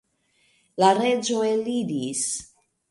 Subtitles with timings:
[0.85, 2.29] La reĝo eliris.